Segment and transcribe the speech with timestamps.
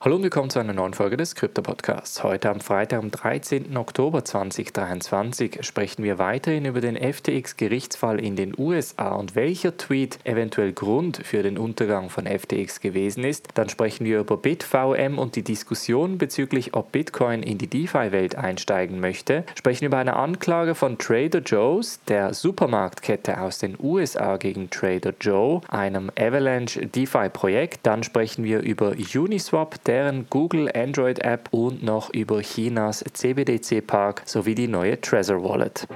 [0.00, 2.22] Hallo und willkommen zu einer neuen Folge des Krypto Podcasts.
[2.22, 3.76] Heute am Freitag, am 13.
[3.76, 10.72] Oktober 2023, sprechen wir weiterhin über den FTX-Gerichtsfall in den USA und welcher Tweet eventuell
[10.72, 13.48] Grund für den Untergang von FTX gewesen ist.
[13.54, 19.00] Dann sprechen wir über BitVM und die Diskussion bezüglich, ob Bitcoin in die DeFi-Welt einsteigen
[19.00, 19.42] möchte.
[19.56, 25.60] Sprechen über eine Anklage von Trader Joe's, der Supermarktkette aus den USA gegen Trader Joe,
[25.66, 27.80] einem Avalanche DeFi-Projekt.
[27.82, 34.22] Dann sprechen wir über Uniswap, deren Google Android App und noch über Chinas CBDC Park
[34.26, 35.88] sowie die neue Trezor Wallet.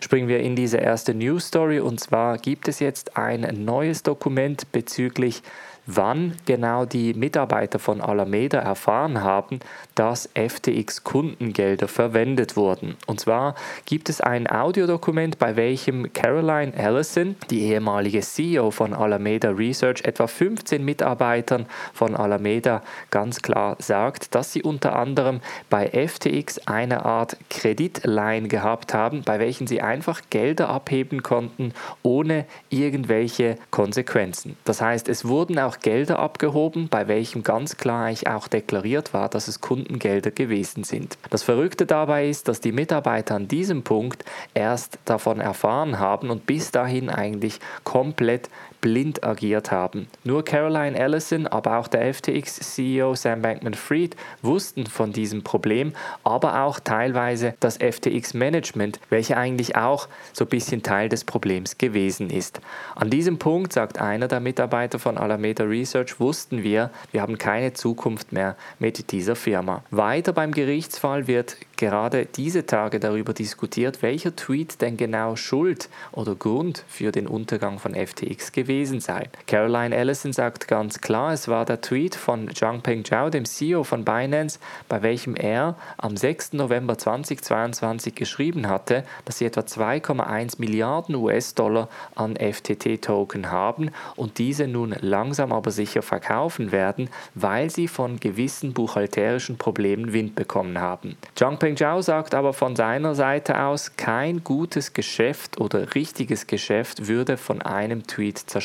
[0.00, 4.70] Springen wir in diese erste News Story und zwar gibt es jetzt ein neues Dokument
[4.70, 5.42] bezüglich
[5.90, 9.60] wann genau die Mitarbeiter von Alameda erfahren haben,
[9.94, 12.96] dass FTX Kundengelder verwendet wurden.
[13.06, 13.54] Und zwar
[13.86, 20.26] gibt es ein Audiodokument, bei welchem Caroline Allison, die ehemalige CEO von Alameda Research, etwa
[20.26, 25.40] 15 Mitarbeitern von Alameda ganz klar sagt, dass sie unter anderem
[25.70, 32.44] bei FTX eine Art Kreditline gehabt haben, bei welchen sie einfach Gelder abheben konnten, ohne
[32.68, 34.58] irgendwelche Konsequenzen.
[34.64, 39.28] Das heißt, es wurden auch Gelder abgehoben, bei welchem ganz klar eigentlich auch deklariert war,
[39.28, 41.18] dass es Kundengelder gewesen sind.
[41.30, 46.46] Das Verrückte dabei ist, dass die Mitarbeiter an diesem Punkt erst davon erfahren haben und
[46.46, 48.48] bis dahin eigentlich komplett
[48.80, 50.06] blind agiert haben.
[50.24, 55.92] Nur Caroline Ellison, aber auch der FTX-CEO Sam Bankman-Fried wussten von diesem Problem,
[56.24, 62.30] aber auch teilweise das FTX-Management, welche eigentlich auch so ein bisschen Teil des Problems gewesen
[62.30, 62.60] ist.
[62.94, 67.72] An diesem Punkt, sagt einer der Mitarbeiter von Alameda Research, wussten wir, wir haben keine
[67.72, 69.82] Zukunft mehr mit dieser Firma.
[69.90, 76.34] Weiter beim Gerichtsfall wird gerade diese Tage darüber diskutiert, welcher Tweet denn genau Schuld oder
[76.34, 79.30] Grund für den Untergang von FTX gewesen sei.
[79.46, 84.04] Caroline Ellison sagt ganz klar, es war der Tweet von Zhangpeng Zhao, dem CEO von
[84.04, 84.58] Binance,
[84.90, 86.52] bei welchem er am 6.
[86.52, 94.68] November 2022 geschrieben hatte, dass sie etwa 2,1 Milliarden US-Dollar an FTT-Token haben und diese
[94.68, 101.16] nun langsam aber sicher verkaufen werden, weil sie von gewissen buchhalterischen Problemen Wind bekommen haben.
[101.36, 107.08] Zhangpeng Peng Zhao sagt aber von seiner Seite aus, kein gutes Geschäft oder richtiges Geschäft
[107.08, 108.57] würde von einem Tweet zerstört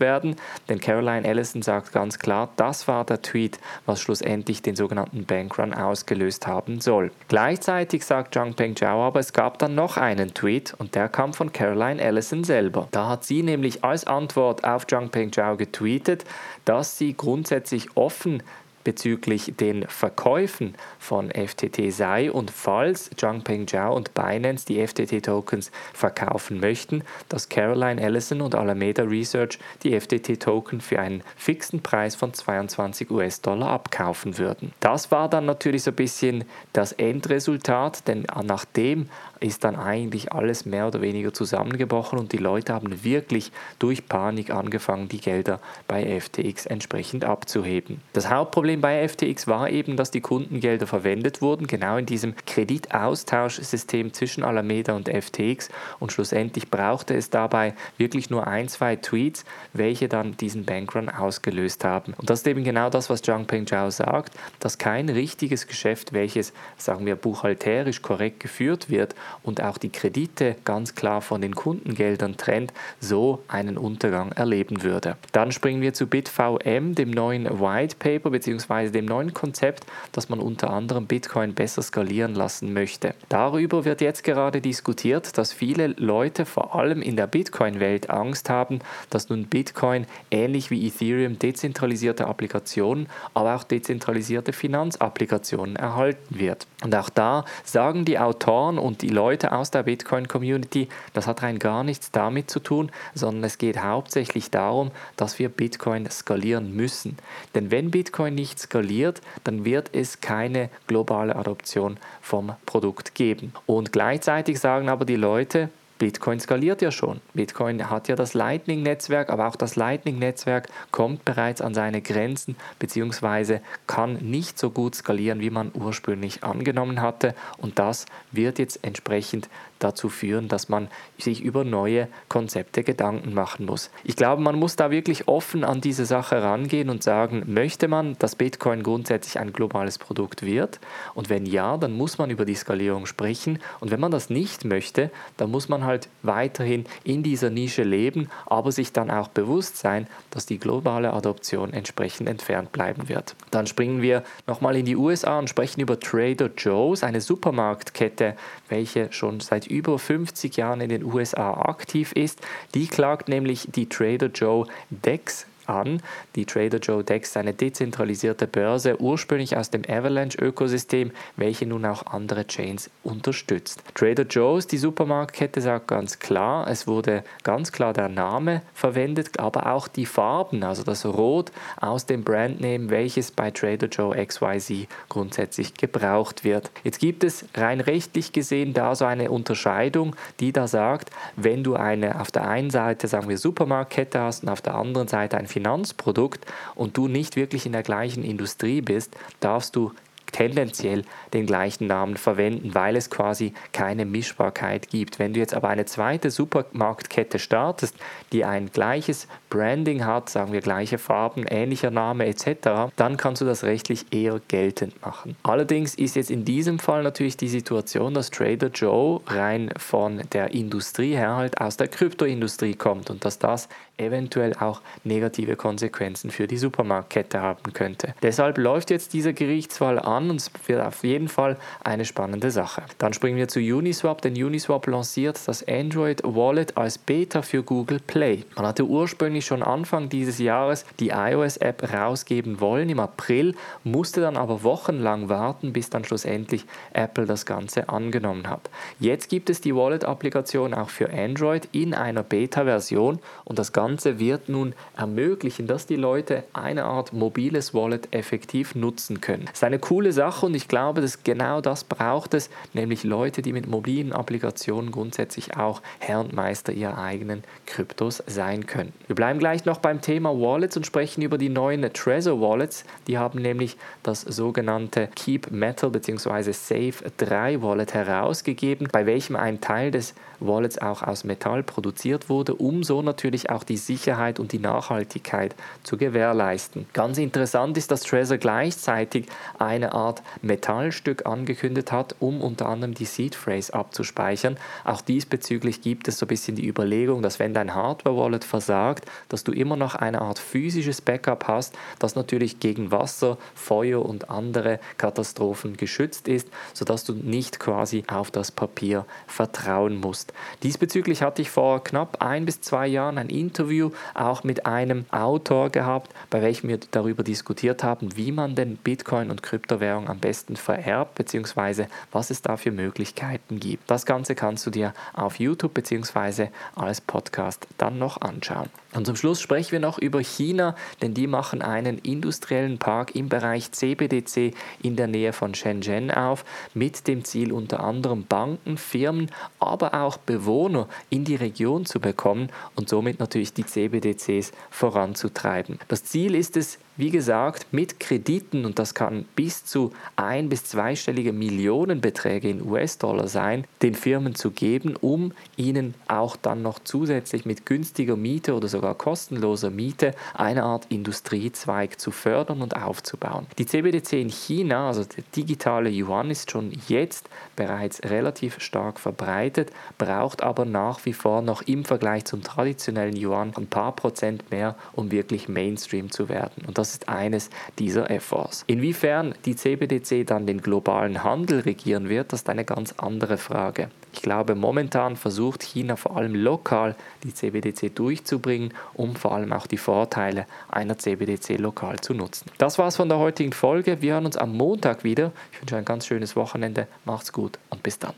[0.00, 0.36] werden,
[0.68, 5.74] denn Caroline Ellison sagt ganz klar, das war der Tweet, was schlussendlich den sogenannten Bankrun
[5.74, 7.10] ausgelöst haben soll.
[7.28, 11.32] Gleichzeitig sagt Zhang Peng Zhao aber, es gab dann noch einen Tweet und der kam
[11.32, 12.88] von Caroline Ellison selber.
[12.90, 16.24] Da hat sie nämlich als Antwort auf Zhang Peng Zhao getweetet,
[16.64, 18.42] dass sie grundsätzlich offen
[18.88, 26.58] bezüglich den Verkäufen von FTT sei und falls Zhangpeng Zhao und Binance die FTT-Tokens verkaufen
[26.58, 33.10] möchten, dass Caroline Ellison und Alameda Research die FTT-Token für einen fixen Preis von 22
[33.10, 34.72] US-Dollar abkaufen würden.
[34.80, 39.10] Das war dann natürlich so ein bisschen das Endresultat, denn nachdem
[39.40, 44.50] ist dann eigentlich alles mehr oder weniger zusammengebrochen und die Leute haben wirklich durch Panik
[44.50, 48.00] angefangen, die Gelder bei FTX entsprechend abzuheben.
[48.12, 54.12] Das Hauptproblem bei FTX war eben, dass die Kundengelder verwendet wurden, genau in diesem Kreditaustauschsystem
[54.12, 55.68] zwischen Alameda und FTX
[55.98, 61.84] und schlussendlich brauchte es dabei wirklich nur ein, zwei Tweets, welche dann diesen Bankrun ausgelöst
[61.84, 62.14] haben.
[62.16, 66.12] Und das ist eben genau das, was Zhang Peng Zhao sagt, dass kein richtiges Geschäft,
[66.12, 71.54] welches, sagen wir, buchhalterisch korrekt geführt wird, und auch die Kredite ganz klar von den
[71.54, 75.16] Kundengeldern trennt, so einen Untergang erleben würde.
[75.32, 78.90] Dann springen wir zu BitVM, dem neuen White Paper bzw.
[78.90, 83.14] dem neuen Konzept, dass man unter anderem Bitcoin besser skalieren lassen möchte.
[83.28, 88.80] Darüber wird jetzt gerade diskutiert, dass viele Leute vor allem in der Bitcoin-Welt Angst haben,
[89.10, 96.66] dass nun Bitcoin ähnlich wie Ethereum dezentralisierte Applikationen, aber auch dezentralisierte Finanzapplikationen erhalten wird.
[96.82, 101.58] Und auch da sagen die Autoren und die Leute aus der Bitcoin-Community, das hat rein
[101.58, 107.18] gar nichts damit zu tun, sondern es geht hauptsächlich darum, dass wir Bitcoin skalieren müssen.
[107.56, 113.52] Denn wenn Bitcoin nicht skaliert, dann wird es keine globale Adoption vom Produkt geben.
[113.66, 115.68] Und gleichzeitig sagen aber die Leute,
[115.98, 117.20] Bitcoin skaliert ja schon.
[117.34, 123.60] Bitcoin hat ja das Lightning-Netzwerk, aber auch das Lightning-Netzwerk kommt bereits an seine Grenzen bzw.
[123.86, 127.34] kann nicht so gut skalieren, wie man ursprünglich angenommen hatte.
[127.56, 129.48] Und das wird jetzt entsprechend
[129.78, 130.88] dazu führen, dass man
[131.18, 133.90] sich über neue Konzepte Gedanken machen muss.
[134.04, 138.16] Ich glaube, man muss da wirklich offen an diese Sache rangehen und sagen, möchte man,
[138.18, 140.80] dass Bitcoin grundsätzlich ein globales Produkt wird?
[141.14, 143.58] Und wenn ja, dann muss man über die Skalierung sprechen.
[143.80, 148.28] Und wenn man das nicht möchte, dann muss man halt weiterhin in dieser Nische leben,
[148.46, 153.34] aber sich dann auch bewusst sein, dass die globale Adoption entsprechend entfernt bleiben wird.
[153.50, 158.36] Dann springen wir nochmal in die USA und sprechen über Trader Joe's, eine Supermarktkette,
[158.68, 162.40] welche schon seit über 50 Jahren in den USA aktiv ist.
[162.74, 166.02] Die klagt nämlich die Trader Joe Dex an.
[166.34, 172.46] Die Trader Joe Dex eine dezentralisierte Börse, ursprünglich aus dem Avalanche-Ökosystem, welche nun auch andere
[172.46, 173.82] Chains unterstützt.
[173.94, 179.72] Trader Joe's, die Supermarktkette, sagt ganz klar, es wurde ganz klar der Name verwendet, aber
[179.72, 185.74] auch die Farben, also das Rot aus dem Brandname, welches bei Trader Joe XYZ grundsätzlich
[185.74, 186.70] gebraucht wird.
[186.84, 191.74] Jetzt gibt es rein rechtlich gesehen da so eine Unterscheidung, die da sagt, wenn du
[191.74, 195.46] eine auf der einen Seite, sagen wir, Supermarktkette hast und auf der anderen Seite ein
[195.58, 196.46] Finanzprodukt
[196.76, 199.92] und du nicht wirklich in der gleichen Industrie bist, darfst du
[200.32, 201.02] tendenziell
[201.32, 205.18] den gleichen Namen verwenden, weil es quasi keine Mischbarkeit gibt.
[205.18, 207.96] Wenn du jetzt aber eine zweite Supermarktkette startest,
[208.32, 213.46] die ein gleiches Branding hat, sagen wir gleiche Farben, ähnlicher Name etc., dann kannst du
[213.46, 215.36] das rechtlich eher geltend machen.
[215.42, 220.52] Allerdings ist jetzt in diesem Fall natürlich die Situation, dass Trader Joe rein von der
[220.52, 226.46] Industrie her halt aus der Kryptoindustrie kommt und dass das eventuell auch negative Konsequenzen für
[226.46, 228.14] die Supermarktkette haben könnte.
[228.22, 232.82] Deshalb läuft jetzt dieser Gerichtsfall an und es wird auf jeden Fall eine spannende Sache.
[232.98, 238.00] Dann springen wir zu Uniswap, denn Uniswap lanciert das Android Wallet als Beta für Google
[238.00, 238.44] Play.
[238.56, 243.54] Man hatte ursprünglich schon Anfang dieses Jahres die iOS-App rausgeben wollen im April,
[243.84, 248.70] musste dann aber wochenlang warten, bis dann schlussendlich Apple das Ganze angenommen hat.
[248.98, 254.18] Jetzt gibt es die Wallet-Applikation auch für Android in einer Beta-Version und das Ganze Ganze
[254.18, 259.46] wird nun ermöglichen, dass die Leute eine Art mobiles Wallet effektiv nutzen können.
[259.46, 263.42] Das ist eine coole Sache und ich glaube, dass genau das braucht es, nämlich Leute,
[263.42, 268.92] die mit mobilen Applikationen grundsätzlich auch Herr und Meister ihrer eigenen Kryptos sein können.
[269.06, 272.84] Wir bleiben gleich noch beim Thema Wallets und sprechen über die neuen Trezor Wallets.
[273.06, 276.52] Die haben nämlich das sogenannte Keep Metal bzw.
[276.52, 282.54] Safe 3 Wallet herausgegeben, bei welchem ein Teil des Wallets auch aus Metall produziert wurde,
[282.54, 286.86] um so natürlich auch die Sicherheit und die Nachhaltigkeit zu gewährleisten.
[286.92, 289.26] Ganz interessant ist, dass Trezor gleichzeitig
[289.58, 294.56] eine Art Metallstück angekündigt hat, um unter anderem die Seed Phrase abzuspeichern.
[294.84, 299.44] Auch diesbezüglich gibt es so ein bisschen die Überlegung, dass wenn dein Hardware-Wallet versagt, dass
[299.44, 304.78] du immer noch eine Art physisches Backup hast, das natürlich gegen Wasser, Feuer und andere
[304.96, 310.32] Katastrophen geschützt ist, sodass du nicht quasi auf das Papier vertrauen musst.
[310.62, 315.70] Diesbezüglich hatte ich vor knapp ein bis zwei Jahren ein Interview auch mit einem Autor
[315.70, 319.42] gehabt, bei welchem wir darüber diskutiert haben, wie man denn Bitcoin und
[319.88, 323.90] Kryptowährung am besten vererbt, beziehungsweise was es da für Möglichkeiten gibt.
[323.90, 328.68] Das Ganze kannst du dir auf YouTube beziehungsweise als Podcast dann noch anschauen.
[328.94, 333.28] Und zum Schluss sprechen wir noch über China, denn die machen einen industriellen Park im
[333.28, 336.44] Bereich CBDC in der Nähe von Shenzhen auf,
[336.74, 342.48] mit dem Ziel unter anderem Banken, Firmen, aber auch Bewohner in die Region zu bekommen
[342.76, 345.78] und somit natürlich die CBDCs voranzutreiben.
[345.88, 350.64] Das Ziel ist es, wie gesagt, mit Krediten, und das kann bis zu ein- bis
[350.64, 357.46] zweistellige Millionenbeträge in US-Dollar sein, den Firmen zu geben, um ihnen auch dann noch zusätzlich
[357.46, 363.46] mit günstiger Miete oder sogar kostenloser Miete eine Art Industriezweig zu fördern und aufzubauen.
[363.58, 369.70] Die CBDC in China, also der digitale Yuan, ist schon jetzt bereits relativ stark verbreitet,
[369.98, 374.74] braucht aber nach wie vor noch im Vergleich zum traditionellen Yuan ein paar Prozent mehr,
[374.94, 376.64] um wirklich Mainstream zu werden.
[376.66, 378.64] Und das das ist eines dieser Efforts.
[378.66, 383.90] Inwiefern die CBDC dann den globalen Handel regieren wird, das ist eine ganz andere Frage.
[384.14, 389.66] Ich glaube, momentan versucht China vor allem lokal die CBDC durchzubringen, um vor allem auch
[389.66, 392.50] die Vorteile einer CBDC lokal zu nutzen.
[392.56, 394.00] Das war's von der heutigen Folge.
[394.00, 395.32] Wir hören uns am Montag wieder.
[395.52, 396.88] Ich wünsche ein ganz schönes Wochenende.
[397.04, 398.14] Macht's gut und bis dann.